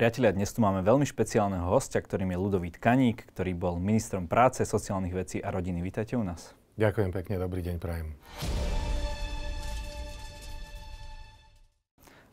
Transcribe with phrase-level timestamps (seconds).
[0.00, 4.64] Priatelia, dnes tu máme veľmi špeciálneho hostia, ktorým je Ludovít Kaník, ktorý bol ministrom práce,
[4.64, 5.84] sociálnych vecí a rodiny.
[5.84, 6.56] Vítajte u nás.
[6.80, 8.16] Ďakujem pekne, dobrý deň, prajem.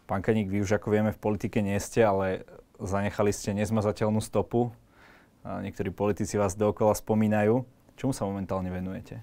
[0.07, 2.47] Pán Kaník, vy už ako vieme v politike nie ste, ale
[2.79, 4.71] zanechali ste nezmazateľnú stopu.
[5.43, 7.67] Niektorí politici vás dookola spomínajú.
[7.99, 9.19] Čomu sa momentálne venujete?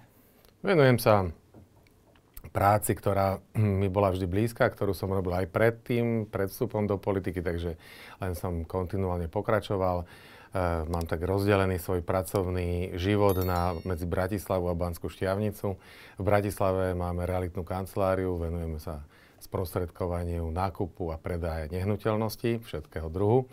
[0.60, 1.32] Venujem sa
[2.54, 7.42] práci, ktorá mi bola vždy blízka, ktorú som robil aj predtým, pred vstupom do politiky,
[7.42, 7.74] takže
[8.22, 10.06] len som kontinuálne pokračoval.
[10.06, 10.06] E,
[10.86, 15.74] mám tak rozdelený svoj pracovný život na, medzi Bratislavu a Banskú Štiavnicu.
[16.14, 19.02] V Bratislave máme realitnú kanceláriu, venujeme sa
[19.42, 23.50] sprostredkovaniu nákupu a predaje nehnuteľností všetkého druhu.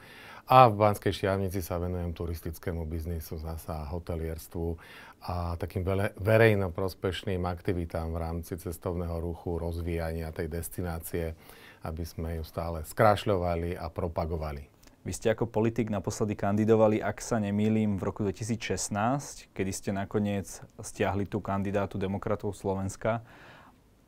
[0.52, 4.76] A v Banskej Štiavnici sa venujem turistickému biznisu, zasa hotelierstvu
[5.24, 5.88] a takým
[6.20, 11.40] verejno prospešným aktivitám v rámci cestovného ruchu, rozvíjania tej destinácie,
[11.88, 14.68] aby sme ju stále skrášľovali a propagovali.
[15.08, 20.52] Vy ste ako politik naposledy kandidovali, ak sa nemýlim, v roku 2016, kedy ste nakoniec
[20.84, 23.24] stiahli tú kandidátu demokratov Slovenska.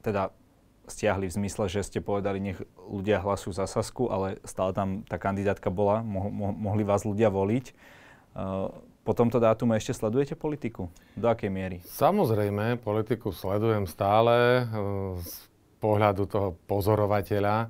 [0.03, 0.27] Teda
[0.87, 5.15] stiahli v zmysle, že ste povedali, nech ľudia hlasujú za Sasku, ale stále tam tá
[5.15, 7.65] kandidátka bola, mo- mo- mohli vás ľudia voliť.
[8.33, 8.71] Uh,
[9.03, 10.91] po tomto dátume ešte sledujete politiku?
[11.15, 11.77] Do akej miery?
[11.83, 15.33] Samozrejme, politiku sledujem stále uh, z
[15.79, 17.67] pohľadu toho pozorovateľa.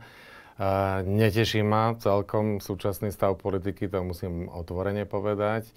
[0.53, 5.69] Uh, neteší ma celkom súčasný stav politiky, to musím otvorene povedať.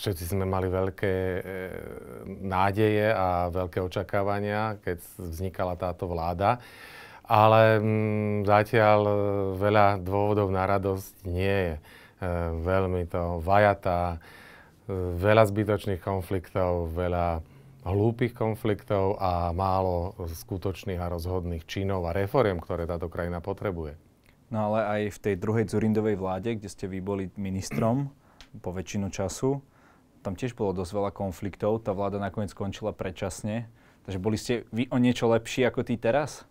[0.00, 1.40] Všetci sme mali veľké e,
[2.44, 6.60] nádeje a veľké očakávania, keď vznikala táto vláda.
[7.24, 9.14] Ale mm, zatiaľ e,
[9.56, 11.76] veľa dôvodov na radosť nie je.
[12.60, 14.20] Veľmi to vajatá,
[15.16, 17.40] veľa zbytočných konfliktov, veľa
[17.84, 23.96] hlúpých konfliktov a málo skutočných a rozhodných činov a reforiem, ktoré táto krajina potrebuje.
[24.50, 28.10] No ale aj v tej druhej Zurindovej vláde, kde ste vy boli ministrom,
[28.58, 29.62] po väčšinu času.
[30.20, 33.70] Tam tiež bolo dosť veľa konfliktov, tá vláda nakoniec skončila predčasne.
[34.04, 36.44] Takže boli ste vy o niečo lepší ako tí teraz?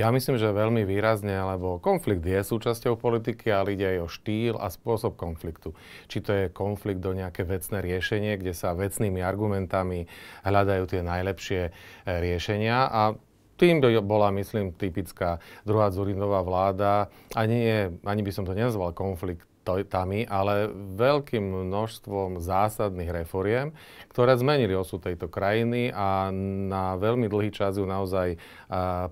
[0.00, 4.54] Ja myslím, že veľmi výrazne, lebo konflikt je súčasťou politiky, ale ide aj o štýl
[4.56, 5.76] a spôsob konfliktu.
[6.08, 10.08] Či to je konflikt do nejaké vecné riešenie, kde sa vecnými argumentami
[10.46, 11.70] hľadajú tie najlepšie e,
[12.06, 13.12] riešenia a
[13.60, 15.36] tým bola, myslím, typická
[15.68, 17.12] druhá Zurindová vláda.
[17.36, 17.78] Ani, nie,
[18.08, 23.76] ani by som to nenazval konflikt tami, ale veľkým množstvom zásadných reforiem,
[24.10, 26.32] ktoré zmenili osud tejto krajiny a
[26.66, 28.40] na veľmi dlhý čas ju naozaj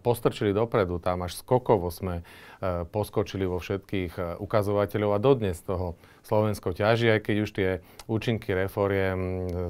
[0.03, 0.99] postrčili dopredu.
[0.99, 2.27] Tam až skokovo sme
[2.91, 5.95] poskočili vo všetkých ukazovateľov a dodnes toho
[6.27, 7.71] Slovensko ťaží, aj keď už tie
[8.11, 9.19] účinky reforiem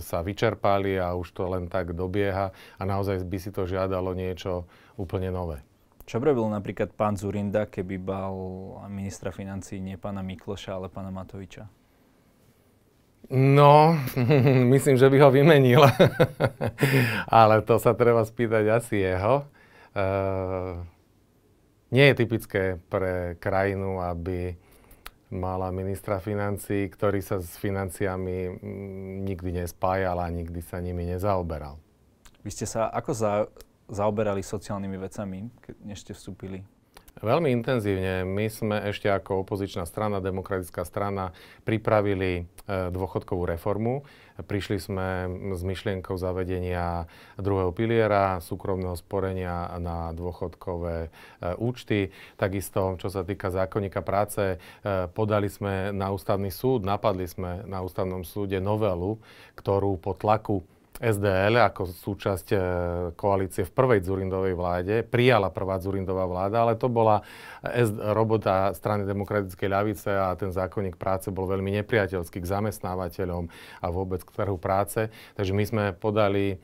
[0.00, 4.64] sa vyčerpali a už to len tak dobieha a naozaj by si to žiadalo niečo
[4.96, 5.60] úplne nové.
[6.08, 8.32] Čo by robil napríklad pán Zurinda, keby bal
[8.88, 11.68] ministra financí nie pána Mikloša, ale pána Matoviča?
[13.28, 13.92] No,
[14.72, 15.84] myslím, že by ho vymenil.
[17.40, 19.44] ale to sa treba spýtať asi jeho.
[19.92, 20.80] Uh,
[21.92, 24.56] nie je typické pre krajinu, aby
[25.28, 31.76] mala ministra financí, ktorý sa s financiami mm, nikdy nespájal a nikdy sa nimi nezaoberal.
[32.40, 33.32] Vy ste sa ako za,
[33.88, 35.48] zaoberali sociálnymi vecami,
[35.84, 36.64] než ste vstúpili?
[37.18, 38.22] Veľmi intenzívne.
[38.22, 41.34] My sme ešte ako opozičná strana, demokratická strana,
[41.66, 44.06] pripravili e, dôchodkovú reformu.
[44.38, 45.06] Prišli sme
[45.50, 51.08] s myšlienkou zavedenia druhého piliera, súkromného sporenia na dôchodkové e,
[51.58, 52.14] účty.
[52.38, 54.56] Takisto, čo sa týka zákonníka práce, e,
[55.10, 59.18] podali sme na ústavný súd, napadli sme na ústavnom súde novelu,
[59.58, 60.62] ktorú po tlaku
[60.98, 62.58] SDL ako súčasť e,
[63.14, 67.22] koalície v prvej Zurindovej vláde, prijala prvá Zurindová vláda, ale to bola
[68.14, 73.46] robota strany demokratickej ľavice a ten zákonník práce bol veľmi nepriateľský k zamestnávateľom
[73.82, 75.10] a vôbec k trhu práce.
[75.38, 76.56] Takže my sme podali e,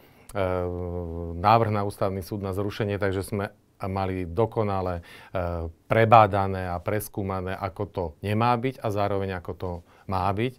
[1.39, 3.55] návrh na ústavný súd na zrušenie, takže sme
[3.87, 5.03] mali dokonale e,
[5.87, 9.71] prebádané a preskúmané, ako to nemá byť a zároveň ako to
[10.07, 10.55] má byť.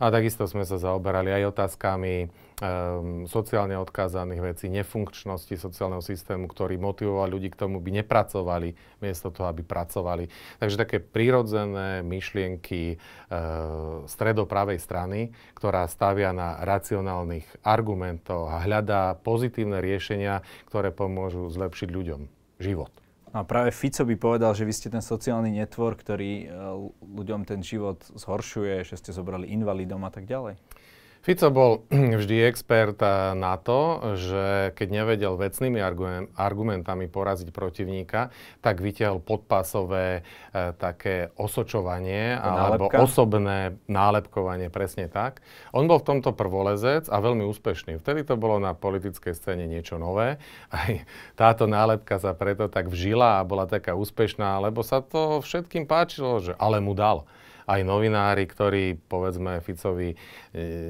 [0.00, 2.28] A takisto sme sa zaoberali aj otázkami um,
[3.24, 9.48] sociálne odkázaných vecí, nefunkčnosti sociálneho systému, ktorý motivoval ľudí k tomu, by nepracovali, miesto toho,
[9.48, 10.28] aby pracovali.
[10.60, 19.80] Takže také prírodzené myšlienky uh, stredopravej strany, ktorá stavia na racionálnych argumentoch a hľadá pozitívne
[19.80, 22.20] riešenia, ktoré pomôžu zlepšiť ľuďom
[22.60, 22.99] život.
[23.30, 26.46] No a práve Fico by povedal, že vy ste ten sociálny netvor, ktorý e,
[26.98, 30.58] ľuďom ten život zhoršuje, že ste zobrali invalidom a tak ďalej.
[31.20, 31.84] Fico bol
[32.20, 35.76] vždy expert eh, na to, že keď nevedel vecnými
[36.32, 38.32] argumentami poraziť protivníka,
[38.64, 45.44] tak vytiahol podpásové e, také osočovanie alebo osobné nálepkovanie, presne tak.
[45.76, 48.00] On bol v tomto prvolezec a veľmi úspešný.
[48.00, 50.40] Vtedy to bolo na politickej scéne niečo nové.
[50.72, 51.04] Aj
[51.36, 56.40] táto nálepka sa preto tak vžila a bola taká úspešná, lebo sa to všetkým páčilo,
[56.40, 57.28] že ale mu dal
[57.70, 60.16] aj novinári, ktorí povedzme Ficovi e,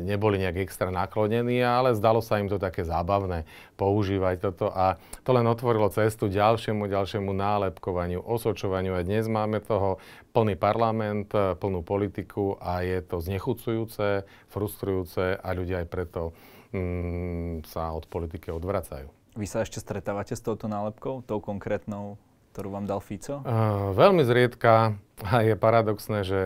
[0.00, 3.44] neboli nejak extra naklonení, ale zdalo sa im to také zábavné
[3.76, 4.72] používať toto.
[4.72, 8.96] A to len otvorilo cestu ďalšiemu, ďalšiemu nálepkovaniu, osočovaniu.
[8.96, 10.00] A dnes máme toho
[10.32, 16.32] plný parlament, plnú politiku a je to znechucujúce, frustrujúce a ľudia aj preto
[16.72, 19.12] mm, sa od politiky odvracajú.
[19.36, 22.18] Vy sa ešte stretávate s touto nálepkou, tou konkrétnou
[22.50, 23.42] ktorú vám dal Fico?
[23.46, 26.40] Uh, veľmi zriedka a je paradoxné, že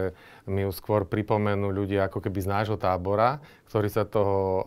[0.45, 3.41] mi ju skôr pripomenú ľudia ako keby z nášho tábora,
[3.73, 4.62] ktorí sa toho uh,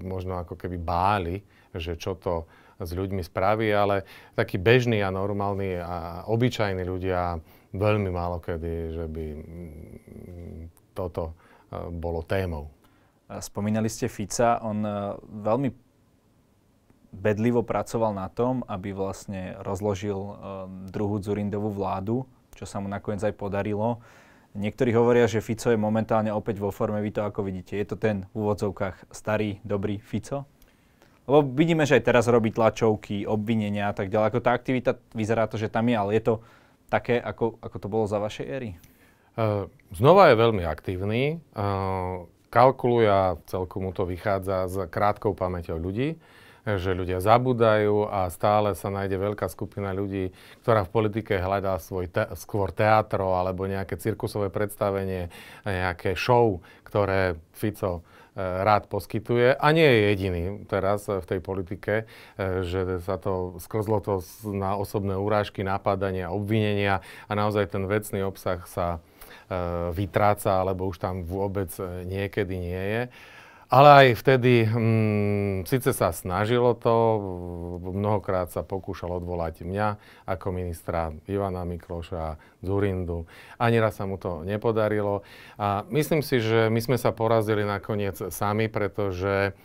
[0.00, 1.44] možno ako keby báli,
[1.76, 2.48] že čo to
[2.80, 4.02] s ľuďmi spraví, ale
[4.34, 7.38] takí bežní a normálni a obyčajní ľudia
[7.70, 10.62] veľmi málo kedy, že by mm,
[10.94, 11.38] toto
[11.94, 12.70] bolo témou.
[13.30, 14.82] Spomínali ste Fica, on
[15.42, 15.83] veľmi
[17.14, 20.36] bedlivo pracoval na tom, aby vlastne rozložil uh,
[20.90, 22.26] druhú Zurindovú vládu,
[22.58, 24.02] čo sa mu nakoniec aj podarilo.
[24.54, 27.74] Niektorí hovoria, že Fico je momentálne opäť vo forme, vy to ako vidíte.
[27.74, 30.46] Je to ten v úvodzovkách starý, dobrý Fico?
[31.26, 34.28] Lebo vidíme, že aj teraz robí tlačovky, obvinenia a tak ďalej.
[34.30, 36.34] Ako tá aktivita, vyzerá to, že tam je, ale je to
[36.86, 38.70] také, ako, ako to bolo za vašej éry?
[39.34, 41.42] Uh, znova je veľmi aktívny.
[41.56, 46.14] Uh, kalkuluje a celku mu to vychádza s krátkou pamäťou ľudí
[46.64, 50.32] že ľudia zabudajú a stále sa nájde veľká skupina ľudí,
[50.64, 55.28] ktorá v politike hľadá svoj te- skôr teatro alebo nejaké cirkusové predstavenie,
[55.68, 58.02] nejaké show, ktoré Fico e,
[58.40, 62.08] rád poskytuje a nie je jediný teraz v tej politike,
[62.40, 68.24] e, že sa to sklzlo to na osobné urážky, napadania, obvinenia a naozaj ten vecný
[68.24, 68.98] obsah sa e,
[69.92, 71.68] vytráca alebo už tam vôbec
[72.08, 73.02] niekedy nie je.
[73.72, 76.94] Ale aj vtedy, hm, síce sa snažilo to,
[77.80, 79.88] mnohokrát sa pokúšal odvolať mňa
[80.28, 83.24] ako ministra Ivana Mikloša, Zurindu.
[83.56, 85.24] Ani raz sa mu to nepodarilo.
[85.56, 89.56] A myslím si, že my sme sa porazili nakoniec sami, pretože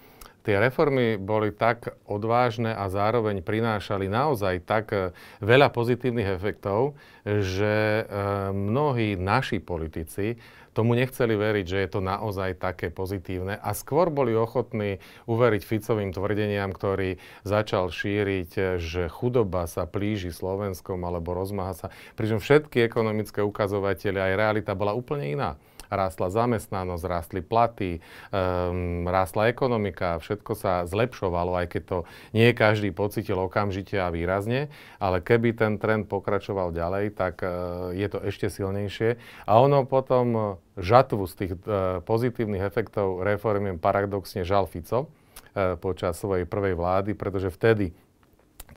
[0.49, 5.13] tie reformy boli tak odvážne a zároveň prinášali naozaj tak eh,
[5.45, 8.05] veľa pozitívnych efektov, že eh,
[8.49, 10.41] mnohí naši politici
[10.73, 14.97] tomu nechceli veriť, že je to naozaj také pozitívne a skôr boli ochotní
[15.29, 21.87] uveriť Ficovým tvrdeniam, ktorý začal šíriť, že chudoba sa plíži Slovenskom alebo rozmáha sa,
[22.17, 25.51] pričom všetky ekonomické ukazovatele aj realita bola úplne iná
[25.89, 27.99] rástla zamestnanosť, rástli platy,
[28.29, 31.97] um, rástla ekonomika, všetko sa zlepšovalo, aj keď to
[32.31, 34.69] nie každý pocitil okamžite a výrazne,
[35.01, 39.17] ale keby ten trend pokračoval ďalej, tak uh, je to ešte silnejšie.
[39.49, 40.45] A ono potom uh,
[40.77, 47.11] žatvu z tých uh, pozitívnych efektov reformiem paradoxne žal Fico uh, počas svojej prvej vlády,
[47.17, 47.91] pretože vtedy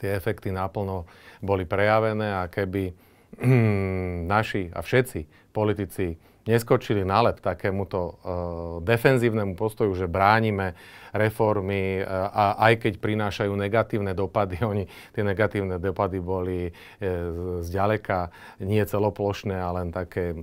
[0.00, 1.06] tie efekty naplno
[1.44, 2.90] boli prejavené a keby
[4.34, 6.16] naši a všetci politici
[6.46, 8.14] neskočili na lep takémuto uh,
[8.82, 10.74] defenzívnemu postoju, že bránime
[11.14, 14.84] reformy uh, a aj keď prinášajú negatívne dopady, oni
[15.14, 20.34] tie negatívne dopady boli uh, zďaleka nie celoplošné, ale len také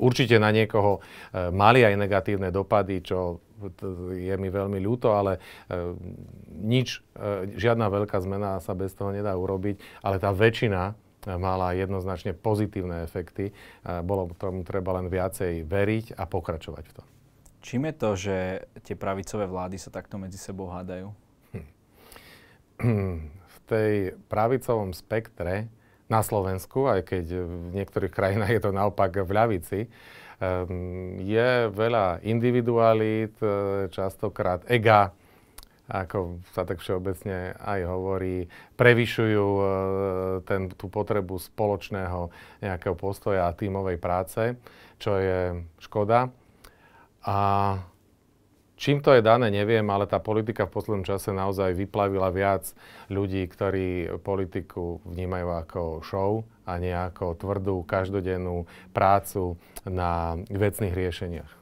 [0.00, 3.44] určite na niekoho uh, mali aj negatívne dopady, čo
[4.16, 5.92] je mi veľmi ľúto, ale uh,
[6.56, 10.96] nič, uh, žiadna veľká zmena sa bez toho nedá urobiť, ale tá väčšina
[11.26, 13.52] mala jednoznačne pozitívne efekty.
[13.84, 17.06] Bolo tomu treba len viacej veriť a pokračovať v tom.
[17.60, 18.36] Čím je to, že
[18.80, 21.12] tie pravicové vlády sa takto medzi sebou hádajú?
[23.52, 25.68] V tej pravicovom spektre
[26.08, 32.24] na Slovensku, aj keď v niektorých krajinách je to naopak v ľavici, ehm, je veľa
[32.26, 35.14] individualít, e, častokrát ega,
[35.90, 38.46] ako sa tak všeobecne aj hovorí,
[38.78, 39.64] prevyšujú e,
[40.46, 42.30] ten, tú potrebu spoločného
[42.62, 44.54] nejakého postoja a tímovej práce,
[45.02, 46.30] čo je škoda.
[47.26, 47.38] A
[48.78, 52.70] čím to je dané, neviem, ale tá politika v poslednom čase naozaj vyplavila viac
[53.10, 61.52] ľudí, ktorí politiku vnímajú ako show a nie ako tvrdú, každodennú prácu na vecných riešeniach.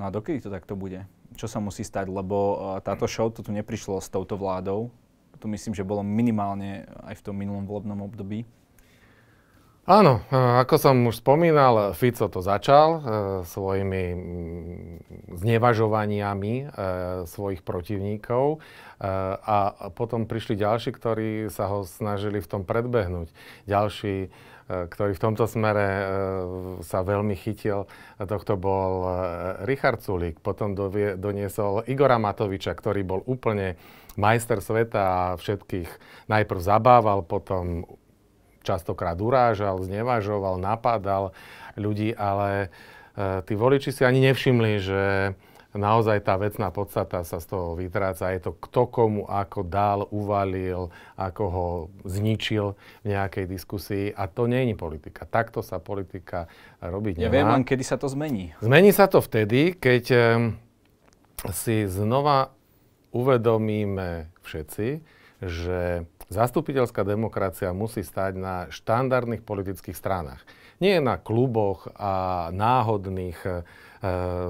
[0.00, 1.04] No a dokedy to takto bude?
[1.36, 4.92] Čo sa musí stať, lebo táto show to tu neprišlo s touto vládou.
[5.40, 8.46] To myslím, že bolo minimálne aj v tom minulom volebnom období.
[9.82, 13.00] Áno, ako som už spomínal, Fico to začal e,
[13.42, 14.02] svojimi
[15.34, 16.64] znevažovaniami e,
[17.26, 18.58] svojich protivníkov e,
[19.42, 23.34] a potom prišli ďalší, ktorí sa ho snažili v tom predbehnúť.
[23.66, 24.30] Ďalší,
[24.68, 26.04] ktorý v tomto smere e,
[26.86, 29.10] sa veľmi chytil, tohto bol e,
[29.66, 30.38] Richard Sulík.
[30.38, 30.78] Potom
[31.18, 33.74] doniesol Igora Matoviča, ktorý bol úplne
[34.14, 35.88] majster sveta a všetkých
[36.28, 37.88] najprv zabával, potom
[38.62, 41.34] častokrát urážal, znevažoval, napádal
[41.74, 42.70] ľudí, ale
[43.48, 45.02] tí voliči si ani nevšimli, že
[45.74, 48.32] naozaj tá vecná podstata sa z toho vytráca.
[48.32, 51.68] Je to kto komu ako dal, uvalil, ako ho
[52.04, 54.12] zničil v nejakej diskusii.
[54.12, 55.24] A to nie je politika.
[55.24, 56.48] Takto sa politika
[56.80, 57.26] robiť nemá.
[57.28, 58.52] Neviem len, kedy sa to zmení.
[58.60, 60.20] Zmení sa to vtedy, keď e,
[61.52, 62.52] si znova
[63.12, 64.88] uvedomíme všetci,
[65.42, 70.40] že Zastupiteľská demokracia musí stať na štandardných politických stranách.
[70.80, 73.36] Nie na kluboch a náhodných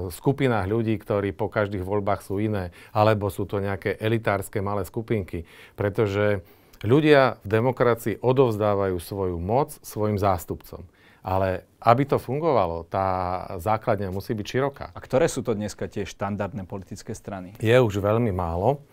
[0.09, 5.45] skupinách ľudí, ktorí po každých voľbách sú iné, alebo sú to nejaké elitárske malé skupinky.
[5.77, 6.41] Pretože
[6.81, 10.83] ľudia v demokracii odovzdávajú svoju moc svojim zástupcom.
[11.23, 14.85] Ale aby to fungovalo, tá základňa musí byť široká.
[14.91, 17.55] A ktoré sú to dneska tie štandardné politické strany?
[17.63, 18.83] Je už veľmi málo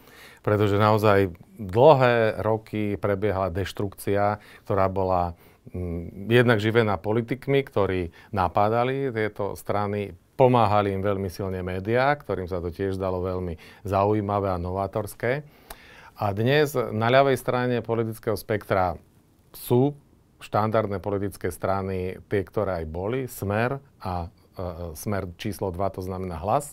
[0.41, 5.37] pretože naozaj dlhé roky prebiehala deštrukcia, ktorá bola
[5.73, 8.01] mm, jednak živená politikmi, ktorí
[8.33, 14.49] napádali tieto strany, pomáhali im veľmi silne médiá, ktorým sa to tiež zdalo veľmi zaujímavé
[14.49, 15.45] a novátorské.
[16.17, 18.97] A dnes na ľavej strane politického spektra
[19.53, 19.93] sú
[20.41, 24.65] štandardné politické strany, tie, ktoré aj boli, Smer a e, e
[24.97, 26.73] Smer číslo 2, to znamená hlas,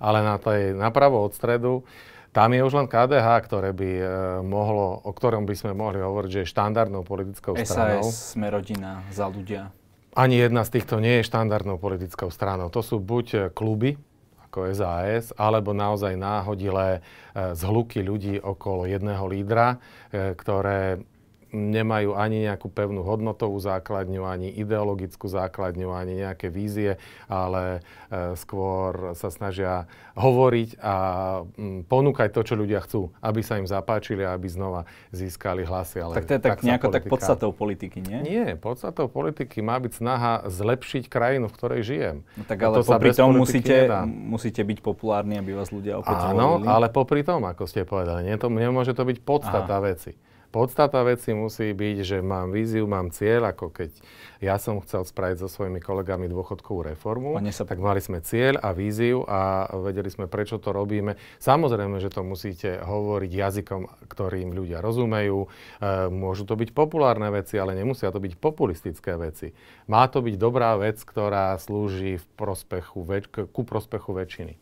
[0.00, 1.84] ale na tej napravo od stredu
[2.32, 4.04] tam je už len KDH, ktoré by e,
[4.40, 8.08] mohlo, o ktorom by sme mohli hovoriť, že je štandardnou politickou SAS, stranou.
[8.08, 9.68] SAS, sme rodina, za ľudia.
[10.12, 12.68] Ani jedna z týchto nie je štandardnou politickou stranou.
[12.68, 13.96] To sú buď e, kluby,
[14.44, 19.80] ako SAS, alebo naozaj náhodilé e, zhluky ľudí okolo jedného lídra,
[20.12, 21.00] e, ktoré
[21.52, 26.96] nemajú ani nejakú pevnú hodnotovú základňu, ani ideologickú základňu, ani nejaké vízie,
[27.28, 29.84] ale e, skôr sa snažia
[30.16, 30.94] hovoriť a
[31.88, 36.00] ponúkať to, čo ľudia chcú, aby sa im zapáčili a aby znova získali hlasy.
[36.00, 37.04] Ale tak to je tak, tak nejako politika...
[37.04, 38.18] tak podstatou politiky, nie?
[38.24, 42.16] Nie, podstatou politiky má byť snaha zlepšiť krajinu, v ktorej žijem.
[42.40, 43.76] No tak ale to popri tom musíte,
[44.08, 46.68] musíte byť populárni, aby vás ľudia opäť Áno, zvolili.
[46.68, 49.84] ale popri tom, ako ste povedali, nie, to, nemôže to byť podstata Aha.
[49.92, 50.31] veci.
[50.52, 53.88] Podstata veci musí byť, že mám víziu, mám cieľ, ako keď
[54.44, 57.64] ja som chcel spraviť so svojimi kolegami dôchodkovú reformu, sa...
[57.64, 61.16] tak mali sme cieľ a víziu a vedeli sme, prečo to robíme.
[61.40, 65.40] Samozrejme, že to musíte hovoriť jazykom, ktorým ľudia rozumejú.
[65.40, 65.48] E,
[66.12, 69.56] môžu to byť populárne veci, ale nemusia to byť populistické veci.
[69.88, 74.60] Má to byť dobrá vec, ktorá slúži v prospechu, väč- ku prospechu väčšiny.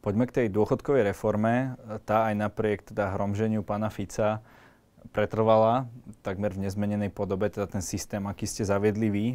[0.00, 1.76] Poďme k tej dôchodkovej reforme.
[2.08, 4.40] Tá aj napriek teda hromženiu pána Fica
[5.12, 5.90] pretrvala
[6.24, 9.26] takmer v nezmenenej podobe, teda ten systém, aký ste zaviedli vy,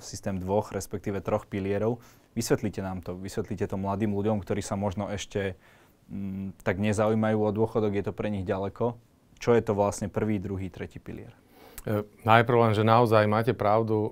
[0.00, 2.00] systém dvoch, respektíve troch pilierov.
[2.32, 5.60] Vysvetlite nám to, vysvetlite to mladým ľuďom, ktorí sa možno ešte
[6.08, 8.96] m, tak nezaujímajú o dôchodok, je to pre nich ďaleko.
[9.36, 11.36] Čo je to vlastne prvý, druhý, tretí pilier?
[11.84, 14.10] E, najprv len, že naozaj máte pravdu, e,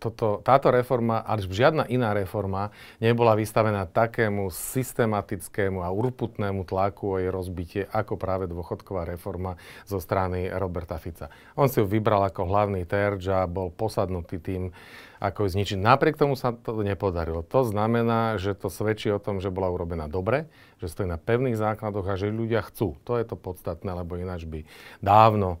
[0.00, 7.16] toto, táto reforma, ale žiadna iná reforma nebola vystavená takému systematickému a urputnému tlaku o
[7.20, 11.28] jej rozbitie, ako práve dôchodková reforma zo strany Roberta Fica.
[11.52, 14.72] On si ju vybral ako hlavný terč a bol posadnutý tým,
[15.20, 15.76] ako ju zničiť.
[15.76, 17.44] Napriek tomu sa to nepodarilo.
[17.52, 20.48] To znamená, že to svedčí o tom, že bola urobená dobre,
[20.80, 22.96] že stojí na pevných základoch a že ľudia chcú.
[23.04, 24.64] To je to podstatné, lebo ináč by
[25.04, 25.60] dávno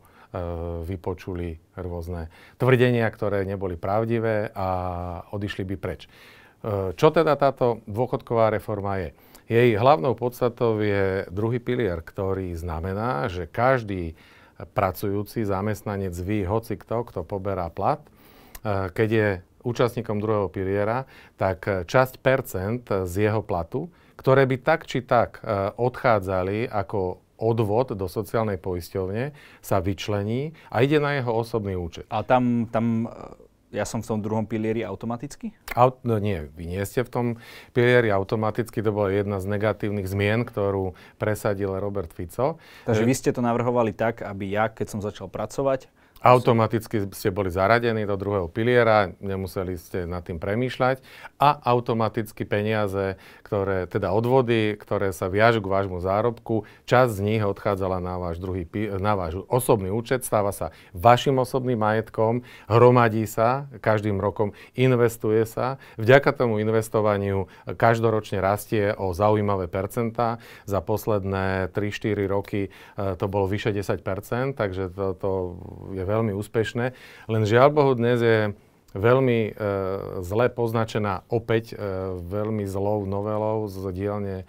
[0.86, 4.68] vypočuli rôzne tvrdenia, ktoré neboli pravdivé a
[5.34, 6.06] odišli by preč.
[6.06, 9.10] E, čo teda táto dôchodková reforma je?
[9.50, 14.14] Jej hlavnou podstatou je druhý pilier, ktorý znamená, že každý
[14.70, 18.10] pracujúci zamestnanec ví, hoci kto, kto poberá plat, e,
[18.94, 19.28] keď je
[19.66, 25.44] účastníkom druhého piliera, tak časť percent z jeho platu, ktoré by tak či tak
[25.76, 29.32] odchádzali ako odvod do sociálnej poisťovne
[29.64, 32.04] sa vyčlení a ide na jeho osobný účet.
[32.12, 33.08] A tam, tam
[33.70, 35.54] ja som v tom druhom pilieri automaticky?
[35.78, 37.26] Aut, no nie, vy nie ste v tom
[37.70, 42.58] pilieri automaticky, to bola jedna z negatívnych zmien, ktorú presadil Robert Fico.
[42.84, 45.86] Takže vy ste to navrhovali tak, aby ja, keď som začal pracovať,
[46.20, 51.00] Automaticky ste boli zaradení do druhého piliera, nemuseli ste nad tým premýšľať
[51.40, 57.40] a automaticky peniaze, ktoré, teda odvody, ktoré sa viažu k vášmu zárobku, časť z nich
[57.40, 58.68] odchádzala na váš, druhý,
[59.00, 65.80] na váš osobný účet, stáva sa vašim osobným majetkom, hromadí sa každým rokom, investuje sa.
[65.96, 70.36] Vďaka tomu investovaniu každoročne rastie o zaujímavé percentá.
[70.68, 75.30] Za posledné 3-4 roky e, to bolo vyše 10%, takže to, to
[75.96, 76.86] je veľmi úspešné.
[77.30, 78.50] Len žiaľ Bohu dnes je
[78.94, 79.52] veľmi e,
[80.26, 81.76] zle poznačená opäť e,
[82.18, 84.44] veľmi zlou novelou z dielne e,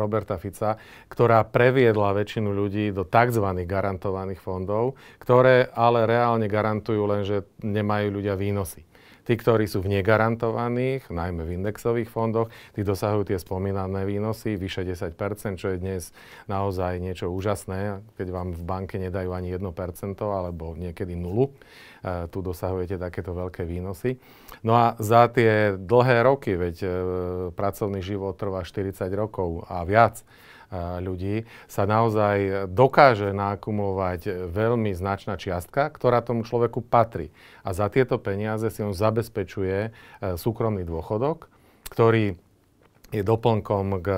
[0.00, 0.80] Roberta Fica,
[1.12, 3.44] ktorá previedla väčšinu ľudí do tzv.
[3.68, 8.88] garantovaných fondov, ktoré ale reálne garantujú len, že nemajú ľudia výnosy.
[9.24, 14.84] Tí, ktorí sú v negarantovaných, najmä v indexových fondoch, tí dosahujú tie spomínané výnosy, vyše
[14.84, 16.12] 10%, čo je dnes
[16.44, 19.64] naozaj niečo úžasné, keď vám v banke nedajú ani 1%
[20.20, 21.48] alebo niekedy nulu.
[22.04, 24.20] E, tu dosahujete takéto veľké výnosy.
[24.60, 26.88] No a za tie dlhé roky, veď e,
[27.56, 30.20] pracovný život trvá 40 rokov a viac,
[31.00, 37.30] ľudí, sa naozaj dokáže naakumulovať veľmi značná čiastka, ktorá tomu človeku patrí.
[37.62, 39.90] A za tieto peniaze si on zabezpečuje e,
[40.34, 41.46] súkromný dôchodok,
[41.90, 42.34] ktorý
[43.14, 44.08] je doplnkom k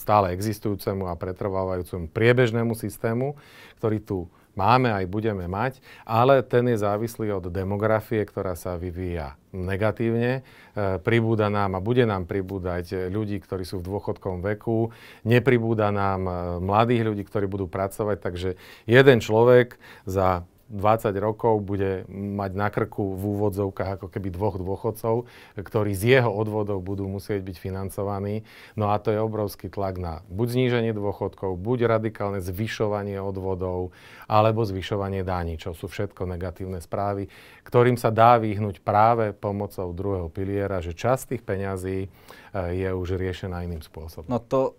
[0.00, 3.36] stále existujúcemu a pretrvávajúcemu priebežnému systému,
[3.76, 4.18] ktorý tu
[4.54, 10.40] máme aj budeme mať, ale ten je závislý od demografie, ktorá sa vyvíja negatívne.
[10.40, 14.90] E, pribúda nám a bude nám pribúdať ľudí, ktorí sú v dôchodkovom veku,
[15.22, 16.32] nepribúda nám e,
[16.62, 18.50] mladých ľudí, ktorí budú pracovať, takže
[18.86, 25.28] jeden človek za 20 rokov bude mať na krku v úvodzovkách ako keby dvoch dôchodcov,
[25.60, 28.48] ktorí z jeho odvodov budú musieť byť financovaní.
[28.74, 33.92] No a to je obrovský tlak na buď zníženie dôchodkov, buď radikálne zvyšovanie odvodov,
[34.24, 37.28] alebo zvyšovanie daní, čo sú všetko negatívne správy,
[37.64, 42.08] ktorým sa dá vyhnúť práve pomocou druhého piliera, že časť tých peňazí eh,
[42.72, 44.28] je už riešená iným spôsobom.
[44.28, 44.76] No to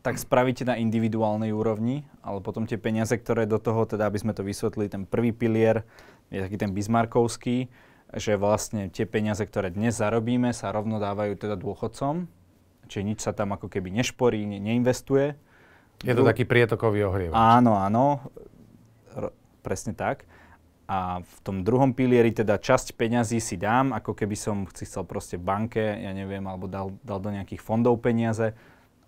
[0.00, 4.32] tak spravíte na individuálnej úrovni, ale potom tie peniaze, ktoré do toho, teda aby sme
[4.32, 5.84] to vysvetlili, ten prvý pilier
[6.32, 7.68] je taký ten bismarkovský,
[8.16, 12.26] že vlastne tie peniaze, ktoré dnes zarobíme, sa rovno dávajú teda dôchodcom,
[12.88, 15.36] čiže nič sa tam ako keby nešporí, ne, neinvestuje.
[16.00, 17.36] Je to taký prietokový ohrievač.
[17.36, 18.32] Áno, áno,
[19.12, 20.24] r- presne tak.
[20.90, 25.38] A v tom druhom pilieri teda časť peňazí si dám, ako keby som chcel proste
[25.38, 28.56] banke, ja neviem, alebo dal, dal do nejakých fondov peniaze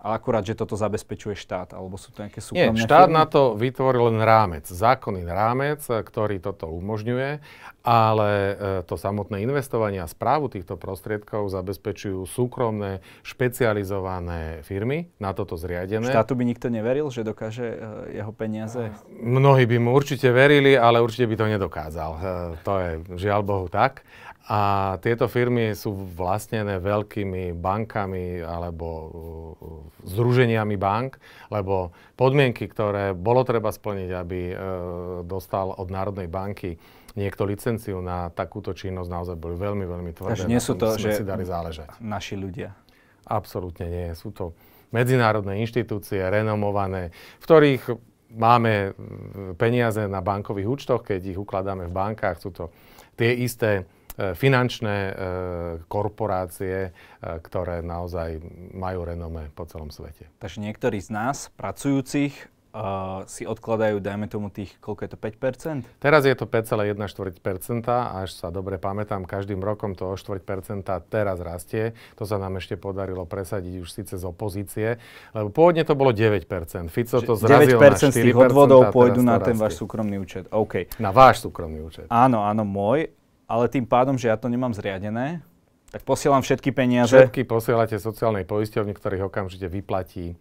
[0.02, 3.18] ale akurát, že toto zabezpečuje štát, alebo sú to nejaké súkromné Nie, štát firmy?
[3.22, 7.38] na to vytvoril len rámec, zákonný rámec, ktorý toto umožňuje,
[7.86, 15.54] ale e, to samotné investovanie a správu týchto prostriedkov zabezpečujú súkromné, špecializované firmy, na toto
[15.54, 16.10] zriadené.
[16.10, 18.90] Štátu by nikto neveril, že dokáže e, jeho peniaze?
[19.22, 22.10] Mnohí by mu určite verili, ale určite by to nedokázal.
[22.10, 22.20] E,
[22.66, 22.90] to je
[23.22, 24.02] žiaľ Bohu tak.
[24.50, 29.10] A tieto firmy sú vlastnené veľkými bankami alebo uh,
[30.02, 31.22] združeniami bank,
[31.54, 34.56] lebo podmienky, ktoré bolo treba splniť, aby uh,
[35.22, 36.74] dostal od Národnej banky
[37.14, 40.34] niekto licenciu na takúto činnosť, naozaj boli veľmi, veľmi tvrdé.
[40.34, 42.02] Takže nie sú to, že si dali záležať.
[42.02, 42.74] naši ľudia.
[43.22, 44.06] Absolútne nie.
[44.18, 44.58] Sú to
[44.90, 47.82] medzinárodné inštitúcie, renomované, v ktorých
[48.34, 48.92] máme uh,
[49.54, 52.74] peniaze na bankových účtoch, keď ich ukladáme v bankách, sú to
[53.14, 55.12] tie isté finančné e,
[55.88, 58.44] korporácie, e, ktoré naozaj
[58.76, 60.28] majú renome po celom svete.
[60.36, 66.00] Takže niektorí z nás, pracujúcich, uh, si odkladajú, dajme tomu tých, koľko je to, 5%?
[66.00, 66.96] Teraz je to 5,1%,
[67.88, 71.92] až sa dobre pamätám, každým rokom to o 4% teraz rastie.
[72.16, 74.96] To sa nám ešte podarilo presadiť už síce z opozície,
[75.36, 76.48] lebo pôvodne to bolo 9%.
[76.88, 78.12] Fico to zrazil 9% na 4%.
[78.12, 80.48] z tých odvodov pôjdu na ten váš súkromný účet.
[80.50, 80.88] OK.
[80.96, 82.08] Na váš súkromný účet.
[82.08, 83.21] Áno, áno, môj
[83.52, 85.44] ale tým pádom, že ja to nemám zriadené,
[85.92, 87.12] tak posielam všetky peniaze.
[87.12, 90.34] Všetky posielate sociálnej poisťovni, ktorých okamžite vyplatí e,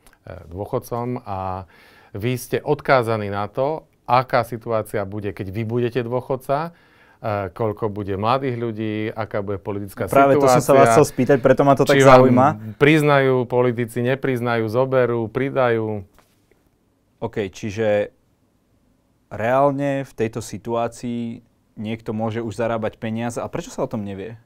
[0.48, 1.68] dôchodcom a
[2.16, 6.72] vy ste odkázaní na to, aká situácia bude, keď vy budete dôchodca,
[7.20, 10.40] e, koľko bude mladých ľudí, aká bude politická Práve situácia.
[10.40, 12.80] Práve to som sa vás chcel spýtať, preto ma to tak zaujíma.
[12.80, 16.08] priznajú politici, nepriznajú, zoberú, pridajú.
[17.20, 18.16] OK, čiže
[19.28, 23.40] reálne v tejto situácii niekto môže už zarábať peniaze.
[23.40, 24.40] A prečo sa o tom nevie?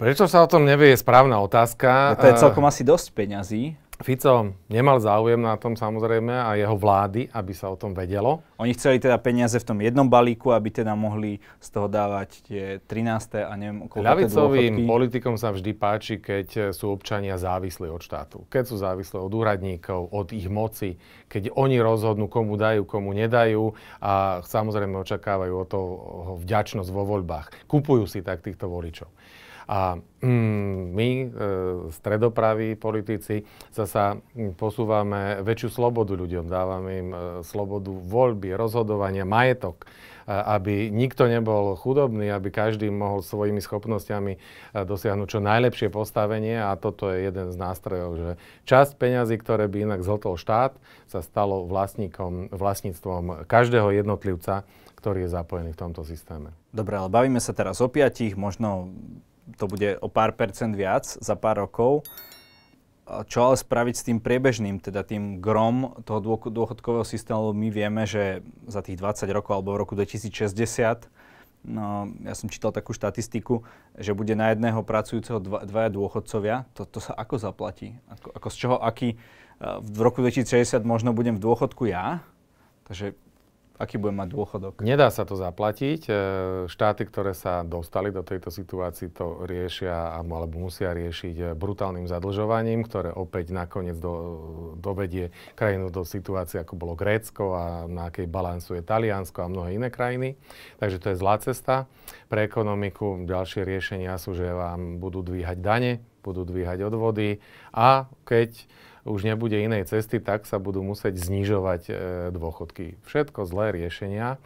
[0.00, 2.16] Prečo sa o tom nevie, je správna otázka.
[2.16, 3.76] Ja to je celkom asi dosť peňazí.
[4.00, 8.40] Fico nemal záujem na tom samozrejme a jeho vlády, aby sa o tom vedelo.
[8.56, 12.64] Oni chceli teda peniaze v tom jednom balíku, aby teda mohli z toho dávať tie
[12.80, 13.44] 13.
[13.44, 18.48] a neviem, koľko Ľavicovým politikom sa vždy páči, keď sú občania závislí od štátu.
[18.48, 20.96] Keď sú závislí od úradníkov, od ich moci,
[21.28, 25.80] keď oni rozhodnú, komu dajú, komu nedajú a samozrejme očakávajú o to
[26.40, 27.68] vďačnosť vo voľbách.
[27.68, 29.12] Kupujú si tak týchto voličov.
[29.70, 31.26] A mm, my, e,
[31.94, 34.18] stredopraví politici, zasa
[34.58, 39.94] posúvame väčšiu slobodu ľuďom, dávame im e, slobodu voľby, rozhodovania, majetok, e,
[40.26, 44.42] aby nikto nebol chudobný, aby každý mohol svojimi schopnosťami
[44.74, 48.30] dosiahnuť čo najlepšie postavenie a toto je jeden z nástrojov, že
[48.66, 50.74] časť peňazí, ktoré by inak zhltol štát,
[51.06, 54.66] sa stalo vlastníkom, vlastníctvom každého jednotlivca,
[54.98, 56.50] ktorý je zapojený v tomto systéme.
[56.74, 58.90] Dobre, ale bavíme sa teraz o piatich, možno
[59.56, 62.06] to bude o pár percent viac za pár rokov.
[63.26, 67.50] Čo ale spraviť s tým priebežným, teda tým grom toho dôchodkového systému?
[67.50, 71.10] My vieme, že za tých 20 rokov alebo v roku 2060
[71.60, 73.60] No, ja som čítal takú štatistiku,
[74.00, 76.64] že bude na jedného pracujúceho dva, dvaja dôchodcovia.
[76.72, 78.00] To, to sa ako zaplatí?
[78.08, 79.20] Ako, ako z čoho, aký...
[79.60, 82.24] V roku 2060 možno budem v dôchodku ja,
[82.88, 83.12] takže
[83.80, 84.74] aký bude mať dôchodok?
[84.84, 86.00] Nedá sa to zaplatiť.
[86.04, 86.12] E,
[86.68, 92.84] štáty, ktoré sa dostali do tejto situácii, to riešia alebo musia riešiť e, brutálnym zadlžovaním,
[92.84, 98.84] ktoré opäť nakoniec do, dovedie krajinu do situácie, ako bolo Grécko a na akej balansuje
[98.84, 100.36] Taliansko a mnohé iné krajiny.
[100.76, 101.88] Takže to je zlá cesta
[102.28, 103.24] pre ekonomiku.
[103.24, 107.40] Ďalšie riešenia sú, že vám budú dvíhať dane, budú dvíhať odvody
[107.72, 108.68] a keď
[109.04, 111.92] už nebude inej cesty, tak sa budú musieť znižovať e,
[112.34, 113.00] dôchodky.
[113.08, 114.36] Všetko zlé riešenia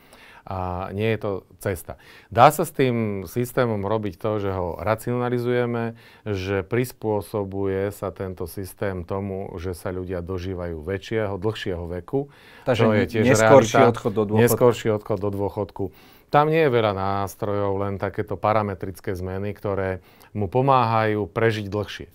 [0.44, 1.96] a nie je to cesta.
[2.28, 5.96] Dá sa s tým systémom robiť to, že ho racionalizujeme,
[6.28, 12.28] že prispôsobuje sa tento systém tomu, že sa ľudia dožívajú väčšieho, dlhšieho veku.
[12.68, 14.44] Takže to je tiež neskorší realita, odchod do dôchodku.
[14.44, 15.84] Neskorší odchod do dôchodku.
[16.28, 20.04] Tam nie je veľa nástrojov, len takéto parametrické zmeny, ktoré
[20.36, 22.08] mu pomáhajú prežiť dlhšie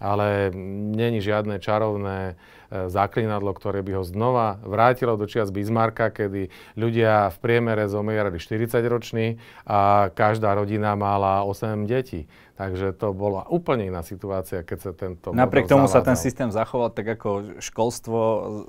[0.00, 0.52] ale
[0.96, 2.34] není žiadne čarovné
[2.68, 8.36] e, zaklinadlo, ktoré by ho znova vrátilo do čias Bismarcka, kedy ľudia v priemere zomierali
[8.36, 12.28] 40 roční a každá rodina mala 8 detí.
[12.56, 16.00] Takže to bola úplne iná situácia, keď sa tento Napriek tomu zavádzal.
[16.00, 18.18] sa ten systém zachoval tak ako školstvo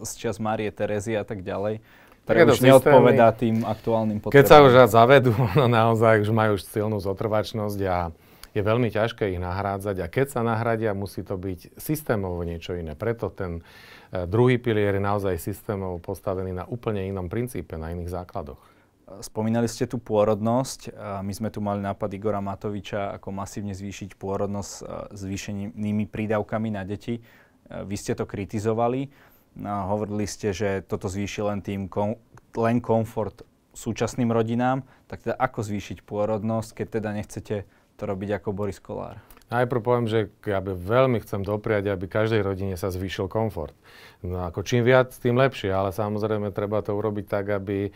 [0.03, 1.79] z čias Márie Terezy a tak ďalej
[2.27, 4.35] ktoré už neodpovedá tým aktuálnym potrebám.
[4.35, 8.11] Keď sa už zavedú, no naozaj už majú silnú zotrvačnosť a
[8.57, 12.97] je veľmi ťažké ich nahrádzať a keď sa nahradia, musí to byť systémovo niečo iné.
[12.97, 13.61] Preto ten
[14.09, 18.77] e, druhý pilier je naozaj systémovo postavený na úplne inom princípe, na iných základoch.
[19.07, 20.91] Spomínali ste tu pôrodnosť.
[21.23, 24.83] My sme tu mali nápad Igora Matoviča, ako masívne zvýšiť pôrodnosť e,
[25.15, 27.15] zvýšenými prídavkami na deti.
[27.15, 27.21] E,
[27.87, 29.07] vy ste to kritizovali.
[29.57, 32.19] Hovorili ste, že toto zvýši len tým kom,
[32.53, 33.41] len komfort
[33.73, 34.85] súčasným rodinám.
[35.09, 37.55] Tak teda ako zvýšiť pôrodnosť, keď teda nechcete
[37.97, 39.17] to robiť ako Boris Kolár?
[39.47, 43.71] Najprv poviem, že ja by veľmi chcem dopriať, aby každej rodine sa zvýšil komfort.
[44.19, 47.91] No ako čím viac, tým lepšie, ale samozrejme treba to urobiť tak, aby e,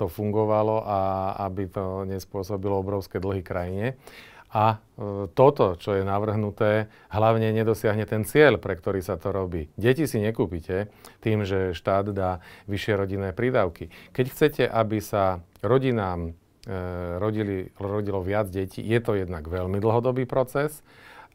[0.00, 0.98] to fungovalo a
[1.44, 4.00] aby to nespôsobilo obrovské dlhy krajine.
[4.48, 9.68] A e, toto, čo je navrhnuté, hlavne nedosiahne ten cieľ, pre ktorý sa to robí.
[9.76, 10.88] Deti si nekúpite
[11.20, 13.92] tým, že štát dá vyššie rodinné prídavky.
[14.16, 16.32] Keď chcete, aby sa rodinám
[17.20, 18.80] rodili, rodilo viac detí.
[18.80, 20.80] Je to jednak veľmi dlhodobý proces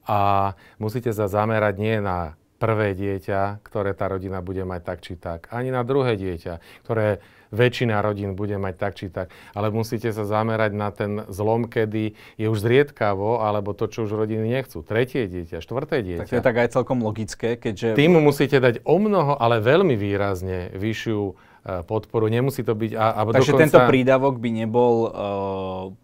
[0.10, 5.16] a musíte sa zamerať nie na prvé dieťa, ktoré tá rodina bude mať tak či
[5.16, 7.24] tak, ani na druhé dieťa, ktoré
[7.56, 12.20] väčšina rodín bude mať tak či tak, ale musíte sa zamerať na ten zlom, kedy
[12.36, 14.84] je už zriedkavo, alebo to, čo už rodiny nechcú.
[14.84, 16.22] Tretie dieťa, štvrté dieťa.
[16.28, 17.96] Tak to je tak aj celkom logické, keďže...
[17.96, 22.32] Tým musíte dať o mnoho, ale veľmi výrazne vyššiu podporu.
[22.32, 22.92] Nemusí to byť...
[22.96, 23.64] A, a Takže dokonca...
[23.68, 25.12] tento prídavok by nebol uh,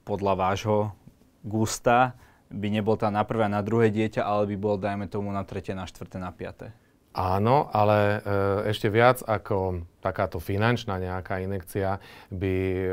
[0.04, 0.78] podľa vášho
[1.46, 2.18] gusta,
[2.50, 5.46] by nebol tam na prvé a na druhé dieťa, ale by bol, dajme tomu, na
[5.46, 6.74] tretie, na štvrté, na piaté.
[7.15, 12.91] Áno, ale e, ešte viac ako takáto finančná nejaká inekcia by e,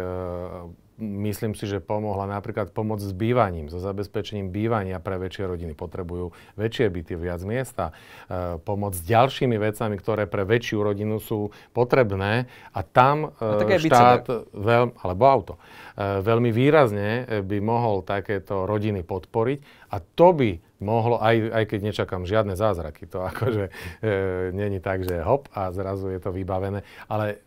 [1.00, 5.72] myslím si, že pomohla napríklad pomoc s bývaním, so zabezpečením bývania pre väčšie rodiny.
[5.72, 7.96] Potrebujú väčšie byty, viac miesta.
[8.28, 12.50] E, pomoc s ďalšími vecami, ktoré pre väčšiu rodinu sú potrebné.
[12.76, 19.90] A tam e, štát, veľ, alebo auto, e, veľmi výrazne by mohol takéto rodiny podporiť.
[19.92, 20.50] A to by
[20.82, 23.70] mohlo, aj, aj keď nečakám žiadne zázraky, to akože
[24.02, 27.38] e, není tak, že hop a zrazu je to vybavené, ale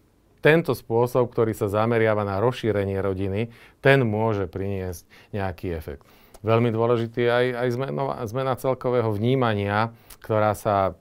[0.45, 3.49] tento spôsob, ktorý sa zameriava na rozšírenie rodiny,
[3.81, 6.05] ten môže priniesť nejaký efekt.
[6.45, 9.89] veľmi dôležitý aj, aj zmena, zmena celkového vnímania,
[10.21, 10.93] ktorá sa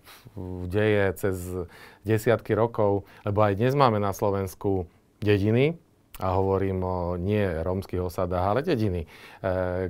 [0.72, 1.36] deje cez
[2.08, 4.88] desiatky rokov, lebo aj dnes máme na Slovensku
[5.20, 5.76] dediny,
[6.22, 9.08] a hovorím o nie rómskych osadách, ale dediny, e,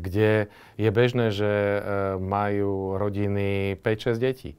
[0.01, 0.49] kde
[0.81, 1.81] je bežné, že e,
[2.17, 4.51] majú rodiny 5-6 detí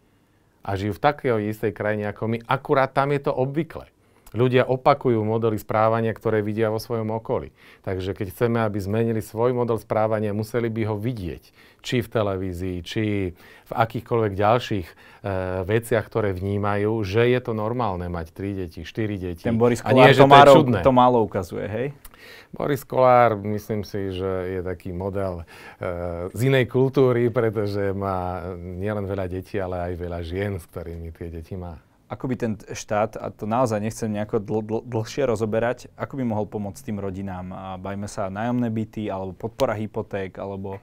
[0.62, 2.38] a žijú v takej istej krajine ako my.
[2.46, 3.90] Akurát tam je to obvykle
[4.36, 7.56] ľudia opakujú modely správania, ktoré vidia vo svojom okolí.
[7.88, 11.74] Takže keď chceme, aby zmenili svoj model správania, museli by ho vidieť.
[11.86, 13.04] Či v televízii, či
[13.66, 14.94] v akýchkoľvek ďalších e,
[15.70, 19.46] veciach, ktoré vnímajú, že je to normálne mať 3 deti, 4 deti.
[19.46, 21.88] Ten Boris Kolár nie, to, málo, to málo ukazuje, hej?
[22.50, 25.44] Boris Kolár, myslím si, že je taký model
[25.78, 31.14] e, z inej kultúry, pretože má nielen veľa detí, ale aj veľa žien, s ktorými
[31.14, 35.26] tie deti má ako by ten štát, a to naozaj nechcem nejako dl- dl- dlhšie
[35.26, 37.50] rozoberať, ako by mohol pomôcť tým rodinám?
[37.50, 40.78] A bajme sa nájomné byty, alebo podpora hypoték, alebo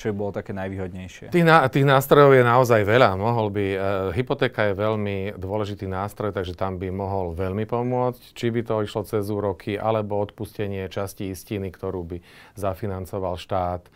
[0.00, 1.28] čo by bolo také najvýhodnejšie?
[1.28, 3.20] Tých, na, tých nástrojov je naozaj veľa.
[3.20, 3.78] Mohol by, e,
[4.16, 8.32] hypotéka je veľmi dôležitý nástroj, takže tam by mohol veľmi pomôcť.
[8.32, 12.18] Či by to išlo cez úroky, alebo odpustenie časti istiny, ktorú by
[12.56, 13.84] zafinancoval štát.
[13.84, 13.90] E,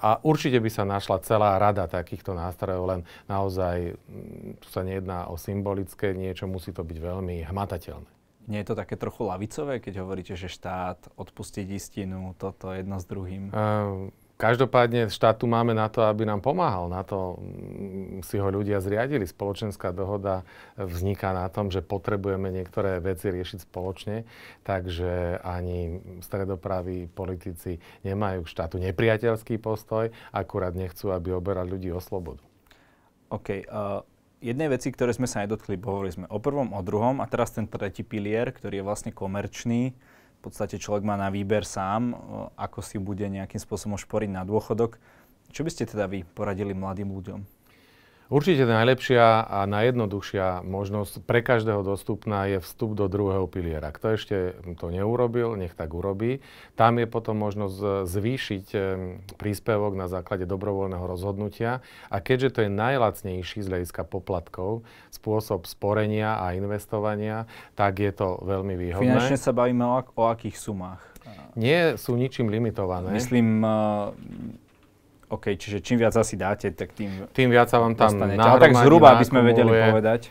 [0.00, 5.28] a určite by sa našla celá rada takýchto nástrojov, len naozaj mm, tu sa nejedná
[5.28, 8.08] o symbolické niečo, musí to byť veľmi hmatateľné.
[8.46, 13.04] Nie je to také trochu lavicové, keď hovoríte, že štát odpustiť istinu, toto jedno s
[13.04, 13.50] druhým?
[13.50, 16.92] Uh, Každopádne štát tu máme na to, aby nám pomáhal.
[16.92, 19.24] Na to mm, si ho ľudia zriadili.
[19.24, 20.44] Spoločenská dohoda
[20.76, 24.28] vzniká na tom, že potrebujeme niektoré veci riešiť spoločne,
[24.60, 32.00] takže ani stredopraví politici nemajú k štátu nepriateľský postoj, akurát nechcú, aby oberali ľudí o
[32.04, 32.44] slobodu.
[33.32, 33.64] OK.
[33.64, 34.04] Uh,
[34.44, 37.64] jednej veci, ktoré sme sa nedotkli, hovorili sme o prvom, o druhom a teraz ten
[37.64, 39.96] tretí pilier, ktorý je vlastne komerčný,
[40.46, 42.14] v podstate človek má na výber sám,
[42.54, 44.94] ako si bude nejakým spôsobom šporiť na dôchodok.
[45.50, 47.42] Čo by ste teda vy poradili mladým ľuďom?
[48.26, 53.94] Určite najlepšia a najjednoduchšia možnosť pre každého dostupná je vstup do druhého piliera.
[53.94, 54.36] Kto ešte
[54.82, 56.42] to neurobil, nech tak urobí.
[56.74, 58.66] Tam je potom možnosť zvýšiť
[59.38, 64.82] príspevok na základe dobrovoľného rozhodnutia a keďže to je najlacnejší z hľadiska poplatkov
[65.14, 67.46] spôsob sporenia a investovania,
[67.78, 69.06] tak je to veľmi výhodné.
[69.06, 70.98] Finančne sa bavíme o, ak- o akých sumách?
[71.56, 73.14] Nie sú ničím limitované.
[73.16, 74.12] Myslím, uh,
[75.26, 77.26] OK, čiže čím viac asi dáte, tak tým...
[77.34, 80.30] Tým viac sa vám tam Ale tak zhruba, aby sme vedeli povedať.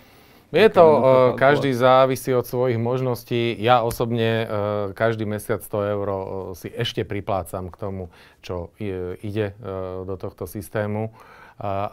[0.56, 1.04] Je to, uh,
[1.36, 3.52] každý závisí od svojich možností.
[3.60, 4.48] Ja osobne uh,
[4.96, 6.20] každý mesiac 100 eur uh,
[6.56, 8.08] si ešte priplácam k tomu,
[8.40, 11.12] čo je, ide uh, do tohto systému.
[11.12, 11.45] A,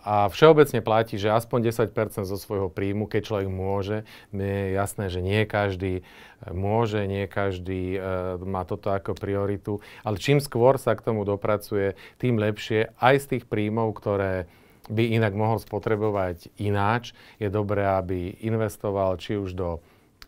[0.02, 4.02] a všeobecne platí, že aspoň 10% zo svojho príjmu, keď človek môže,
[4.34, 10.18] je jasné, že nie každý e, môže, nie každý uh, má toto ako prioritu, ale
[10.18, 12.90] čím skôr sa k tomu dopracuje, tým lepšie.
[12.98, 14.50] Aj z tých príjmov, ktoré
[14.90, 19.78] by inak mohol spotrebovať ináč, je dobré, aby investoval či už do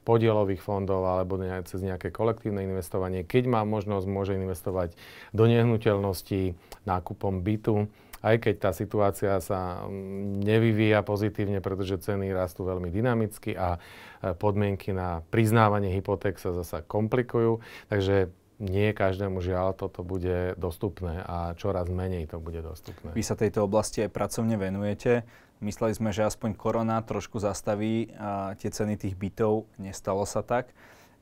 [0.07, 3.27] podielových fondov alebo cez nejaké kolektívne investovanie.
[3.27, 4.95] Keď má možnosť, môže investovať
[5.33, 6.55] do nehnuteľností,
[6.87, 7.89] nákupom bytu
[8.25, 14.33] aj keď tá situácia sa mm, nevyvíja pozitívne, pretože ceny rastú veľmi dynamicky a e,
[14.33, 17.61] podmienky na priznávanie hypoték sa zasa komplikujú.
[17.93, 18.33] Takže
[18.65, 23.13] nie každému žiaľ toto bude dostupné a čoraz menej to bude dostupné.
[23.13, 25.27] Vy sa tejto oblasti aj pracovne venujete.
[25.61, 29.69] Mysleli sme, že aspoň korona trošku zastaví a tie ceny tých bytov.
[29.77, 30.73] Nestalo sa tak.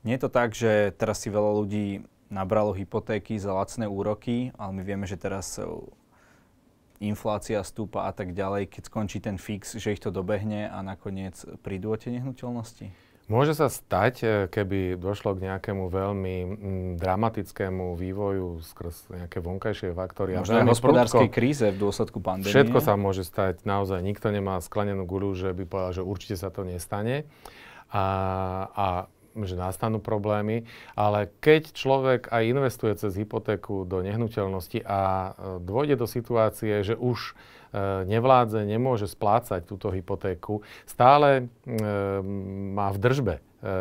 [0.07, 4.71] Nie je to tak, že teraz si veľa ľudí nabralo hypotéky za lacné úroky, ale
[4.73, 5.57] my vieme, že teraz
[7.05, 11.35] inflácia stúpa a tak ďalej, keď skončí ten fix, že ich to dobehne a nakoniec
[11.59, 13.13] prídu o tie nehnuteľnosti?
[13.31, 16.35] Môže sa stať, e, keby došlo k nejakému veľmi
[16.99, 20.35] dramatickému vývoju skrz nejaké vonkajšie faktory.
[20.35, 22.51] Možno aj hospodárskej kríze v dôsledku pandémie.
[22.51, 23.63] Všetko sa môže stať.
[23.63, 27.23] Naozaj nikto nemá sklenenú guľu, že by povedal, že určite sa to nestane.
[27.95, 28.05] A,
[28.75, 28.87] a
[29.33, 35.31] že nastanú problémy, ale keď človek aj investuje cez hypotéku do nehnuteľnosti a e,
[35.65, 37.33] dôjde do situácie, že už
[37.73, 41.73] e, nevládze, nemôže splácať túto hypotéku, stále e,
[42.77, 43.35] má v držbe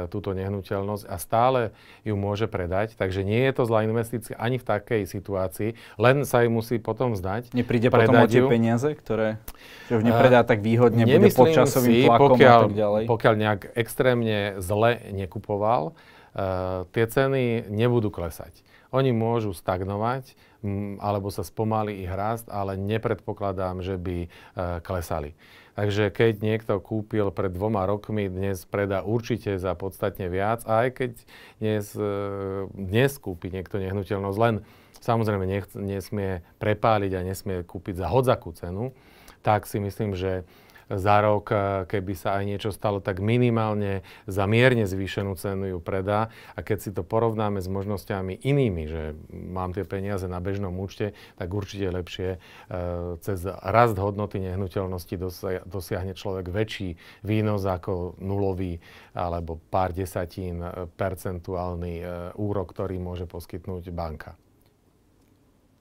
[0.09, 1.61] túto nehnuteľnosť a stále
[2.07, 2.95] ju môže predať.
[2.95, 7.19] Takže nie je to zlá investícia ani v takej situácii, len sa jej musí potom
[7.19, 7.51] zdať.
[7.51, 9.43] Nepríde potom o tie peniaze, ktoré
[9.91, 13.05] že už nepredá tak výhodne, bude pod časovým si, tlakom pokiaľ, a tak ďalej?
[13.11, 15.93] Pokiaľ nejak extrémne zle nekupoval,
[16.93, 18.65] tie ceny nebudú klesať.
[18.93, 20.37] Oni môžu stagnovať,
[21.01, 25.33] alebo sa spomalí ich rast, ale nepredpokladám, že by uh, klesali.
[25.73, 30.61] Takže keď niekto kúpil pred dvoma rokmi, dnes predá určite za podstatne viac.
[30.69, 31.17] Aj keď
[31.65, 32.13] dnes, e,
[32.77, 34.61] dnes kúpi niekto nehnuteľnosť len
[35.01, 38.93] samozrejme nech, nesmie prepáliť a nesmie kúpiť za hodzakú cenu,
[39.41, 40.45] tak si myslím, že
[40.93, 45.79] za rok, eh, keby sa aj niečo stalo, tak minimálne za mierne zvýšenú cenu ju
[45.81, 46.29] predá.
[46.53, 49.03] A keď si to porovnáme s možnosťami inými, že
[49.33, 52.39] mám tie peniaze na bežnom účte, tak určite lepšie e,
[53.21, 55.15] cez rast hodnoty nehnuteľnosti
[55.65, 58.83] dosiahne človek väčší výnos ako nulový
[59.17, 62.05] alebo pár desatín eh, percentuálny e,
[62.37, 64.37] úrok, ktorý môže poskytnúť banka.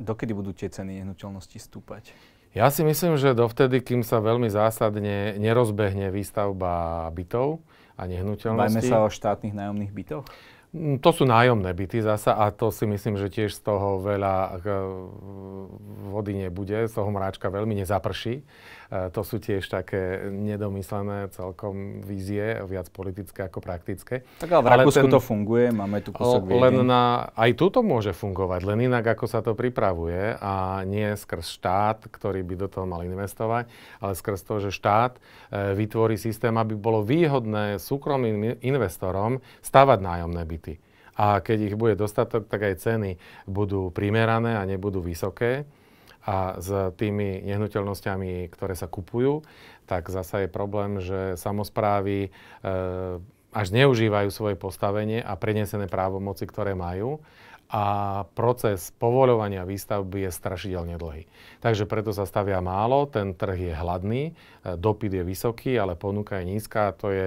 [0.02, 2.10] Dokedy budú tie ceny nehnuteľnosti stúpať?
[2.51, 7.63] Ja si myslím, že dovtedy, kým sa veľmi zásadne nerozbehne výstavba bytov
[7.95, 8.75] a nehnuteľností.
[8.75, 10.27] Bajme sa o štátnych nájomných bytoch?
[10.71, 14.63] Mm, to sú nájomné byty zasa a to si myslím, že tiež z toho veľa
[16.11, 18.43] vody nebude, z toho mráčka veľmi nezaprší.
[18.91, 24.27] To sú tiež také nedomyslené celkom vízie, viac politické ako praktické.
[24.43, 28.12] Tak ale v Rakúsku to funguje, máme tu kúsok Len na, aj tu to môže
[28.12, 32.84] fungovať, len inak ako sa to pripravuje a nie skrz štát, ktorý by do toho
[32.84, 33.71] mal investovať,
[34.04, 35.19] ale skrz to, že štát e,
[35.71, 40.84] vytvorí systém, aby bolo výhodné súkromným investorom stavať nájomné byty.
[41.15, 43.15] A keď ich bude dostatok, tak aj ceny
[43.47, 45.63] budú primerané a nebudú vysoké.
[46.25, 46.69] A s
[47.01, 49.41] tými nehnuteľnosťami, ktoré sa kupujú,
[49.89, 52.29] tak zasa je problém, že samozprávy e,
[53.51, 57.19] až neužívajú svoje postavenie a prenesené právomoci, ktoré majú
[57.71, 57.84] a
[58.36, 61.23] proces povoľovania výstavby je strašidelne dlhý.
[61.63, 64.34] Takže preto sa stavia málo, ten trh je hladný, e,
[64.77, 67.25] dopyt je vysoký, ale ponuka je nízka to je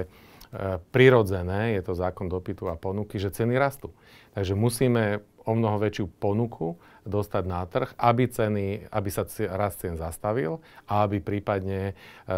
[0.55, 3.91] E, prirodzené, je to zákon dopytu a ponuky, že ceny rastú.
[4.39, 9.93] Takže musíme o mnoho väčšiu ponuku dostať na trh, aby, ceny, aby sa rast cien
[9.95, 12.33] zastavil a aby prípadne e,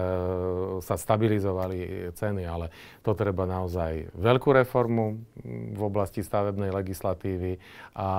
[0.84, 2.44] sa stabilizovali ceny.
[2.44, 2.70] Ale
[3.02, 5.24] to treba naozaj veľkú reformu
[5.74, 7.58] v oblasti stavebnej legislatívy
[7.96, 8.10] a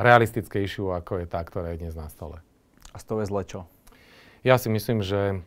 [0.00, 2.40] realistickejšiu, ako je tá, ktorá je dnes na stole.
[2.90, 3.60] A z toho je zle čo?
[4.42, 5.38] Ja si myslím, že e,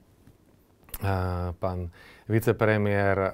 [1.57, 1.89] pán
[2.31, 3.31] vicepremiér uh,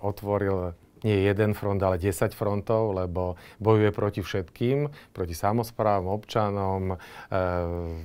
[0.00, 0.72] otvoril
[1.04, 6.96] nie jeden front, ale 10 frontov, lebo bojuje proti všetkým, proti samozprávom, občanom.
[7.28, 7.98] Uh,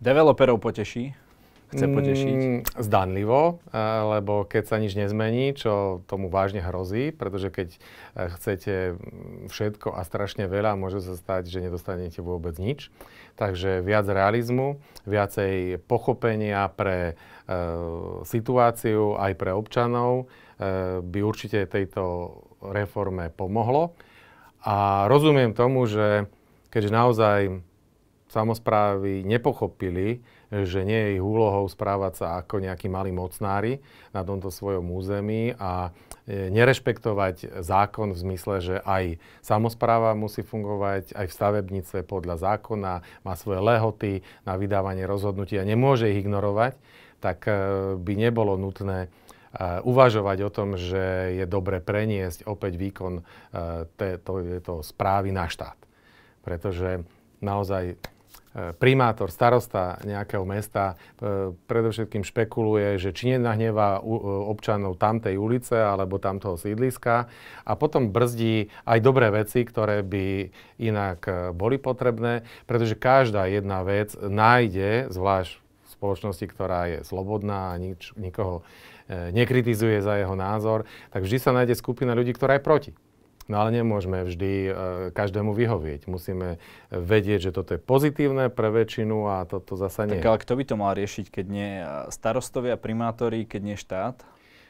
[0.00, 1.12] Developerov poteší?
[1.70, 2.38] Chce mm, potešiť?
[2.82, 3.62] Zdanlivo,
[4.10, 7.68] lebo keď sa nič nezmení, čo tomu vážne hrozí, pretože keď
[8.18, 8.98] chcete
[9.46, 12.90] všetko a strašne veľa, môže sa stať, že nedostanete vôbec nič.
[13.38, 17.14] Takže viac realizmu, viacej pochopenia pre
[17.50, 17.58] E,
[18.22, 20.30] situáciu aj pre občanov
[21.00, 23.96] by určite tejto reforme pomohlo.
[24.60, 26.28] A rozumiem tomu, že
[26.68, 27.40] keďže naozaj
[28.30, 33.82] samozprávy nepochopili, že nie je ich úlohou správať sa ako nejakí malí mocnári
[34.14, 35.90] na tomto svojom území a
[36.26, 43.02] e, nerešpektovať zákon v zmysle, že aj samozpráva musí fungovať aj v stavebnice podľa zákona,
[43.22, 46.78] má svoje lehoty na vydávanie rozhodnutí a nemôže ich ignorovať,
[47.22, 47.54] tak e,
[47.98, 49.10] by nebolo nutné
[49.58, 53.22] uvažovať o tom, že je dobre preniesť opäť výkon e,
[53.98, 55.74] tejto správy na štát.
[56.46, 57.02] Pretože
[57.42, 57.98] naozaj
[58.82, 60.98] primátor, starosta nejakého mesta
[61.70, 64.02] predovšetkým špekuluje, že či nenahnevá
[64.50, 67.30] občanov tamtej ulice alebo tamtoho sídliska
[67.62, 70.50] a potom brzdí aj dobré veci, ktoré by
[70.82, 75.62] inak boli potrebné, pretože každá jedna vec nájde, zvlášť
[76.00, 81.50] spoločnosti, ktorá je slobodná a nič, nikoho e, nekritizuje za jeho názor, tak vždy sa
[81.50, 82.92] nájde skupina ľudí, ktorá je proti.
[83.50, 84.70] No ale nemôžeme vždy e,
[85.10, 86.06] každému vyhovieť.
[86.06, 86.62] Musíme
[86.94, 90.22] vedieť, že toto je pozitívne pre väčšinu a toto zasa nie.
[90.22, 91.70] Tak ale kto by to mal riešiť, keď nie
[92.14, 94.22] starostovia, primátori, keď nie štát?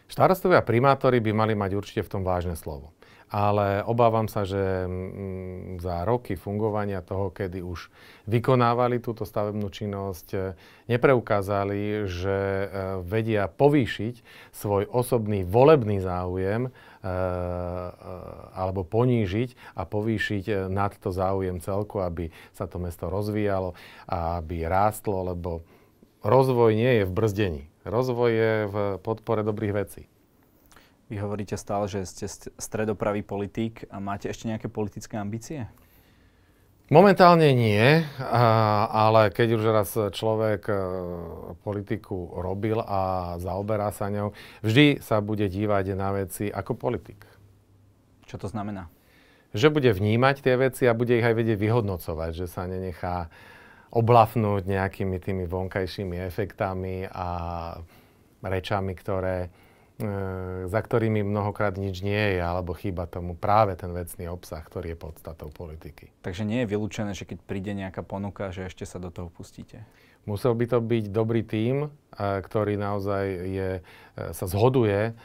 [0.08, 2.96] Starostovia a primátori by mali mať určite v tom vážne slovo
[3.30, 7.86] ale obávam sa, že mm, za roky fungovania toho, kedy už
[8.26, 10.38] vykonávali túto stavebnú činnosť, e,
[10.90, 12.66] nepreukázali, že e,
[13.06, 14.14] vedia povýšiť
[14.50, 16.70] svoj osobný volebný záujem e,
[18.50, 23.78] alebo ponížiť a povýšiť nad to záujem celku, aby sa to mesto rozvíjalo
[24.10, 25.62] a aby rástlo, lebo
[26.26, 27.62] rozvoj nie je v brzdení.
[27.86, 30.09] Rozvoj je v podpore dobrých vecí.
[31.10, 35.66] Vy hovoríte stále, že ste stredopravý politík a máte ešte nejaké politické ambície?
[36.86, 38.02] Momentálne nie,
[38.90, 40.74] ale keď už raz človek e,
[41.62, 47.26] politiku robil a zaoberá sa ňou, vždy sa bude dívať na veci ako politik.
[48.26, 48.90] Čo to znamená?
[49.54, 53.30] Že bude vnímať tie veci a bude ich aj vedieť vyhodnocovať, že sa nenechá
[53.90, 57.26] oblafnúť nejakými tými vonkajšími efektami a
[58.42, 59.50] rečami, ktoré
[60.66, 64.98] za ktorými mnohokrát nič nie je, alebo chýba tomu práve ten vecný obsah, ktorý je
[64.98, 66.10] podstatou politiky.
[66.24, 69.84] Takže nie je vylúčené, že keď príde nejaká ponuka, že ešte sa do toho pustíte?
[70.28, 71.88] Musel by to byť dobrý tím,
[72.20, 73.70] ktorý naozaj je,
[74.36, 75.16] sa zhoduje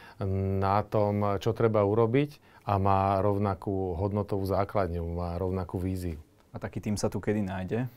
[0.60, 6.20] na tom, čo treba urobiť a má rovnakú hodnotovú základňu, má rovnakú víziu.
[6.56, 7.92] A taký tým sa tu kedy nájde?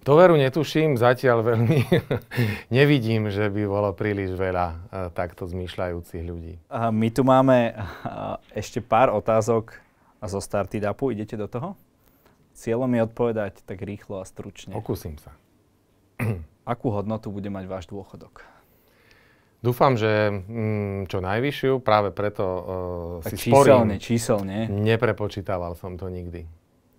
[0.00, 1.84] To veru netuším, zatiaľ veľmi
[2.76, 4.78] nevidím, že by bolo príliš veľa uh,
[5.12, 6.54] takto zmýšľajúcich ľudí.
[6.72, 9.76] My tu máme uh, ešte pár otázok
[10.24, 11.12] zo Startupu.
[11.12, 11.76] Idete do toho?
[12.56, 14.72] Cieľom je odpovedať tak rýchlo a stručne.
[14.72, 15.36] Pokúsim sa.
[16.72, 18.44] Akú hodnotu bude mať váš dôchodok?
[19.60, 22.64] Dúfam, že mm, čo najvyššiu, práve preto uh,
[23.20, 24.00] tak si číselne, sporím.
[24.00, 24.58] číselne.
[24.72, 26.48] Neprepočítával som to nikdy.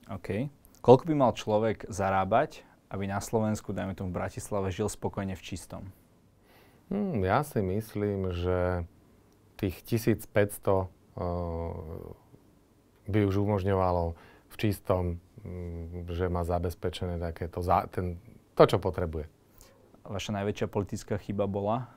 [0.06, 0.54] OK.
[0.86, 2.62] Koľko by mal človek zarábať,
[2.92, 5.88] aby na Slovensku, dajme tomu v Bratislave, žil spokojne v čistom?
[6.92, 8.84] Hmm, ja si myslím, že
[9.56, 10.88] tých 1500 uh,
[13.08, 14.20] by už umožňovalo
[14.52, 18.20] v čistom, um, že má zabezpečené takéto, za, ten,
[18.60, 19.32] to, čo potrebuje.
[20.04, 21.88] Vaša najväčšia politická chyba bola?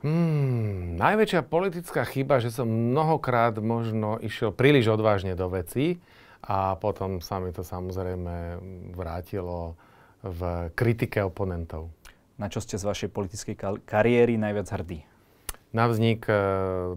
[0.00, 6.00] Hmm, najväčšia politická chyba, že som mnohokrát možno išiel príliš odvážne do vecí
[6.42, 8.58] a potom sa mi to samozrejme
[8.98, 9.78] vrátilo
[10.22, 11.90] v kritike oponentov.
[12.38, 15.06] Na čo ste z vašej politickej kariéry najviac hrdí?
[15.70, 16.34] Na vznik e,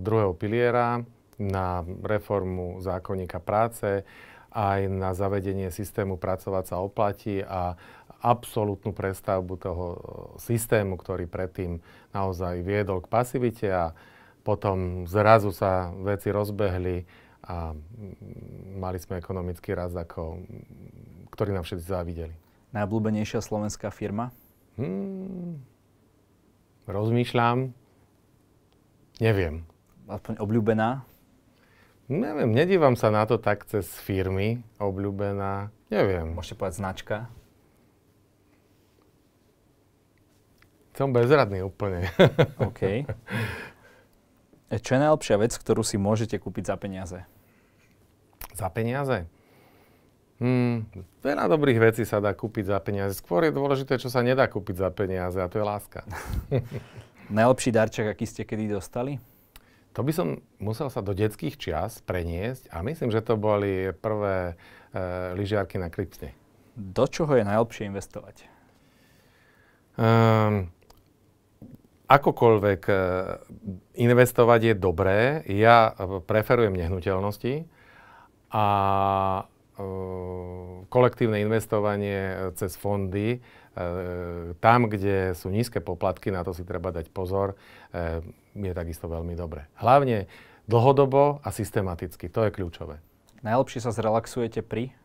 [0.02, 1.06] druhého piliera,
[1.38, 4.04] na reformu zákonníka práce,
[4.56, 7.76] aj na zavedenie systému pracovať sa oplatí a
[8.24, 9.86] absolútnu prestavbu toho
[10.40, 11.84] systému, ktorý predtým
[12.16, 13.92] naozaj viedol k pasivite a
[14.48, 17.04] potom zrazu sa veci rozbehli
[17.46, 17.78] a
[18.76, 20.42] mali sme ekonomický rast, ako,
[21.30, 22.36] ktorý nám všetci závideli.
[22.74, 24.34] Najobľúbenejšia slovenská firma?
[24.76, 25.62] Hmm,
[26.90, 27.72] rozmýšľam.
[29.22, 29.64] Neviem.
[30.10, 31.08] Aspoň obľúbená?
[32.06, 34.62] Neviem, nedívam sa na to tak cez firmy.
[34.78, 35.74] Obľúbená.
[35.90, 36.38] Neviem.
[36.38, 37.18] Môžete povedať značka?
[40.94, 42.08] Som bezradný úplne.
[42.62, 43.04] OK.
[44.82, 47.20] Čo je najlepšia vec, ktorú si môžete kúpiť za peniaze?
[48.56, 49.28] Za peniaze?
[50.36, 50.84] Hmm,
[51.24, 53.16] veľa dobrých vecí sa dá kúpiť za peniaze.
[53.16, 56.04] Skôr je dôležité, čo sa nedá kúpiť za peniaze a to je láska.
[57.32, 59.18] Najlepší darček, aký ste kedy dostali?
[59.96, 64.52] To by som musel sa do detských čias preniesť a myslím, že to boli prvé
[64.52, 64.54] e,
[65.40, 66.36] lyžiarky na krypte.
[66.76, 68.44] Do čoho je najlepšie investovať?
[69.96, 70.68] Um,
[72.06, 72.96] akokoľvek e,
[73.98, 75.20] investovať je dobré.
[75.50, 75.94] Ja
[76.26, 77.66] preferujem nehnuteľnosti
[78.56, 78.66] a
[79.42, 79.44] e,
[80.88, 83.40] kolektívne investovanie cez fondy, e,
[84.62, 87.60] tam, kde sú nízke poplatky, na to si treba dať pozor,
[87.92, 88.22] e,
[88.56, 89.68] je takisto veľmi dobré.
[89.82, 90.30] Hlavne
[90.70, 93.02] dlhodobo a systematicky, to je kľúčové.
[93.44, 94.96] Najlepšie sa zrelaxujete pri?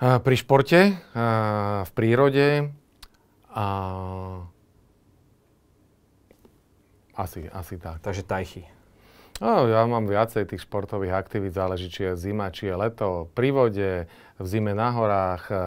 [0.00, 0.96] Pri športe,
[1.84, 2.72] v prírode
[3.52, 3.66] a
[7.20, 8.00] asi, asi tak.
[8.00, 8.64] Takže tajchy.
[9.40, 13.32] No, ja mám viacej tých športových aktivít, záleží, či je zima, či je leto.
[13.32, 14.04] Pri vode,
[14.36, 15.64] v zime na horách, e,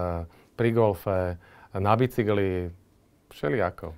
[0.54, 1.42] pri golfe,
[1.74, 2.70] na bicykli,
[3.34, 3.98] všelijako.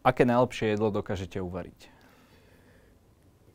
[0.00, 1.92] Aké najlepšie jedlo dokážete uvariť?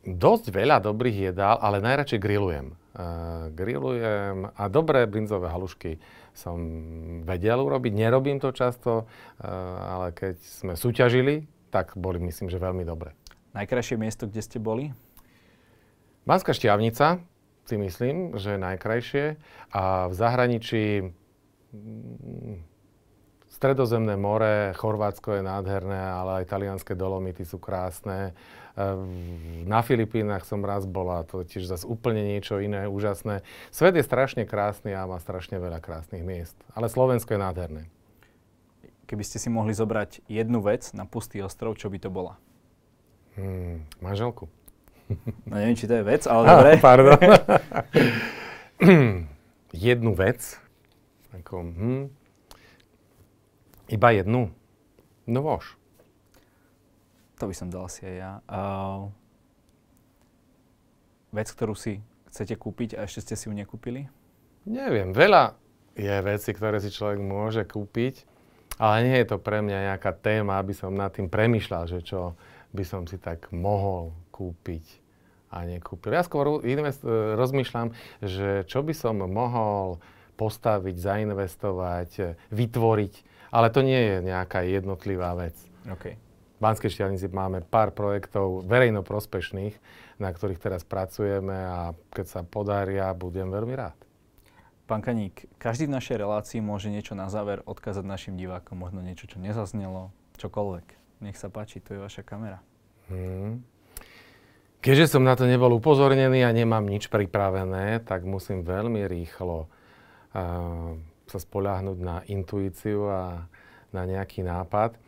[0.06, 2.78] Dosť veľa dobrých jedál, ale najradšej grillujem.
[2.94, 5.98] Uh, grillujem a dobré brinzové halušky
[6.30, 6.54] som
[7.26, 7.90] vedel urobiť.
[7.90, 9.46] Nerobím to často, uh,
[9.98, 11.42] ale keď sme súťažili,
[11.74, 13.18] tak boli myslím, že veľmi dobré.
[13.58, 14.94] Najkrajšie miesto, kde ste boli?
[16.22, 17.18] Banská šťavnica
[17.66, 19.34] si myslím, že najkrajšie.
[19.74, 20.84] A v zahraničí
[21.74, 22.74] mm,
[23.54, 28.34] Stredozemné more, Chorvátsko je nádherné, ale aj talianské dolomity sú krásne.
[28.74, 33.46] Ehm, na Filipínach som raz bola, to je tiež zase úplne niečo iné, úžasné.
[33.70, 36.58] Svet je strašne krásny a má strašne veľa krásnych miest.
[36.74, 37.82] Ale Slovensko je nádherné.
[39.04, 42.40] Keby ste si mohli zobrať jednu vec na pustý ostrov, čo by to bola?
[43.36, 44.48] Hmm, manželku.
[45.44, 46.70] No neviem, či to je vec, ale ah, dobre.
[46.80, 47.20] Pardon.
[49.88, 50.40] jednu vec.
[51.36, 52.04] Ako, hm.
[53.92, 54.48] Iba jednu?
[55.28, 55.76] No vož.
[57.36, 58.32] To by som dal si aj ja.
[58.48, 59.12] Uh,
[61.34, 62.00] vec, ktorú si
[62.32, 64.08] chcete kúpiť a ešte ste si ju nekúpili?
[64.64, 65.12] Neviem.
[65.12, 65.58] Veľa
[65.94, 68.26] je veci, ktoré si človek môže kúpiť,
[68.78, 72.34] ale nie je to pre mňa nejaká téma, aby som nad tým premyšľal, že čo
[72.74, 74.82] by som si tak mohol kúpiť
[75.54, 76.10] a nekúpil.
[76.10, 80.02] Ja skôr invest, e, rozmýšľam, že čo by som mohol
[80.34, 83.14] postaviť, zainvestovať, e, vytvoriť,
[83.54, 85.54] ale to nie je nejaká jednotlivá vec.
[85.86, 86.18] Okay.
[86.58, 89.74] Banskej Štiavnici máme pár projektov verejnoprospešných,
[90.18, 94.03] na ktorých teraz pracujeme a keď sa podaria, budem veľmi rád.
[94.84, 99.24] Pán Kaník, každý v našej relácii môže niečo na záver odkázať našim divákom, možno niečo,
[99.24, 100.86] čo nezaznelo, čokoľvek.
[101.24, 102.60] Nech sa páči, tu je vaša kamera.
[103.08, 103.64] Hmm.
[104.84, 109.72] Keďže som na to nebol upozornený a nemám nič pripravené, tak musím veľmi rýchlo
[110.36, 110.92] uh,
[111.32, 113.48] sa spoľahnúť na intuíciu a
[113.88, 115.00] na nejaký nápad.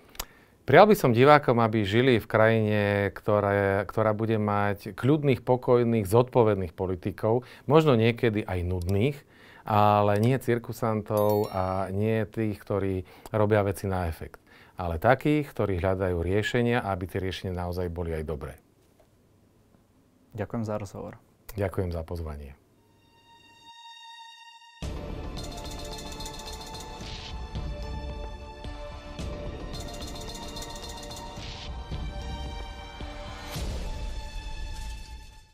[0.64, 6.72] Prijal by som divákom, aby žili v krajine, ktorá, ktorá bude mať kľudných, pokojných, zodpovedných
[6.72, 9.16] politikov, možno niekedy aj nudných,
[9.66, 13.02] ale nie cirkusantov a nie tých, ktorí
[13.34, 14.38] robia veci na efekt.
[14.78, 18.54] Ale takých, ktorí hľadajú riešenia, aby tie riešenia naozaj boli aj dobré.
[20.36, 21.18] Ďakujem za rozhovor.
[21.56, 22.52] Ďakujem za pozvanie.